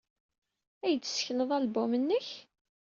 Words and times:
Ad 0.83 0.83
iyi-d-tessekneḍ 0.89 1.49
album-nnek? 1.57 2.27